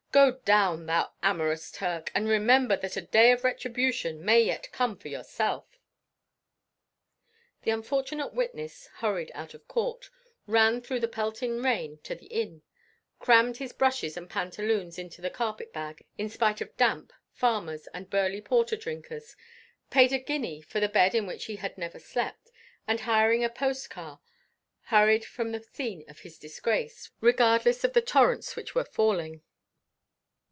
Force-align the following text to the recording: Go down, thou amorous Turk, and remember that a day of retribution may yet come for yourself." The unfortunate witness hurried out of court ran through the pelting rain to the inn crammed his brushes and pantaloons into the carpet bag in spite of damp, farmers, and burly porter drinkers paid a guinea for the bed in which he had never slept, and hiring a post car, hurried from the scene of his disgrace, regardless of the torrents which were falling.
Go 0.13 0.39
down, 0.43 0.87
thou 0.87 1.13
amorous 1.23 1.71
Turk, 1.71 2.11
and 2.13 2.27
remember 2.27 2.75
that 2.75 2.97
a 2.97 3.01
day 3.01 3.31
of 3.31 3.45
retribution 3.45 4.25
may 4.25 4.41
yet 4.43 4.69
come 4.73 4.97
for 4.97 5.07
yourself." 5.07 5.79
The 7.61 7.71
unfortunate 7.71 8.33
witness 8.33 8.87
hurried 8.95 9.31
out 9.33 9.53
of 9.53 9.69
court 9.69 10.09
ran 10.47 10.81
through 10.81 10.99
the 10.99 11.07
pelting 11.07 11.61
rain 11.61 11.97
to 11.99 12.13
the 12.13 12.25
inn 12.25 12.61
crammed 13.19 13.55
his 13.55 13.71
brushes 13.71 14.17
and 14.17 14.29
pantaloons 14.29 14.99
into 14.99 15.21
the 15.21 15.29
carpet 15.29 15.71
bag 15.71 16.05
in 16.17 16.27
spite 16.27 16.59
of 16.59 16.75
damp, 16.75 17.13
farmers, 17.31 17.87
and 17.93 18.09
burly 18.09 18.41
porter 18.41 18.75
drinkers 18.75 19.37
paid 19.89 20.11
a 20.11 20.19
guinea 20.19 20.59
for 20.61 20.81
the 20.81 20.89
bed 20.89 21.15
in 21.15 21.25
which 21.25 21.45
he 21.45 21.55
had 21.55 21.77
never 21.77 21.99
slept, 21.99 22.51
and 22.85 22.99
hiring 22.99 23.45
a 23.45 23.49
post 23.49 23.89
car, 23.89 24.19
hurried 24.87 25.23
from 25.23 25.53
the 25.53 25.61
scene 25.63 26.03
of 26.09 26.19
his 26.19 26.37
disgrace, 26.37 27.11
regardless 27.21 27.85
of 27.85 27.93
the 27.93 28.01
torrents 28.01 28.57
which 28.57 28.75
were 28.75 28.83
falling. 28.83 29.41